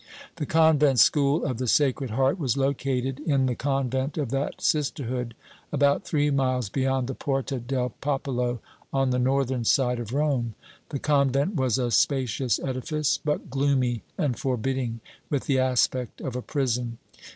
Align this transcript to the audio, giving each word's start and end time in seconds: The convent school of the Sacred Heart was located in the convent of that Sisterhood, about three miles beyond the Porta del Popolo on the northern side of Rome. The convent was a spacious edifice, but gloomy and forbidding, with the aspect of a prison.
The 0.37 0.47
convent 0.47 0.97
school 0.97 1.45
of 1.45 1.59
the 1.59 1.67
Sacred 1.67 2.09
Heart 2.09 2.39
was 2.39 2.57
located 2.57 3.19
in 3.19 3.45
the 3.45 3.53
convent 3.53 4.17
of 4.17 4.31
that 4.31 4.59
Sisterhood, 4.59 5.35
about 5.71 6.03
three 6.05 6.31
miles 6.31 6.69
beyond 6.69 7.07
the 7.07 7.13
Porta 7.13 7.59
del 7.59 7.89
Popolo 8.01 8.61
on 8.91 9.11
the 9.11 9.19
northern 9.19 9.63
side 9.63 9.99
of 9.99 10.11
Rome. 10.11 10.55
The 10.89 10.97
convent 10.97 11.53
was 11.53 11.77
a 11.77 11.91
spacious 11.91 12.57
edifice, 12.59 13.19
but 13.23 13.51
gloomy 13.51 14.01
and 14.17 14.39
forbidding, 14.39 15.01
with 15.29 15.45
the 15.45 15.59
aspect 15.59 16.19
of 16.19 16.35
a 16.35 16.41
prison. 16.41 16.97